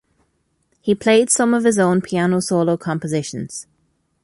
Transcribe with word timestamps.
He 0.81 0.95
played 0.95 1.29
some 1.29 1.53
of 1.53 1.63
his 1.63 1.77
own 1.77 2.01
piano 2.01 2.39
solo 2.41 2.75
compositions. 2.75 3.67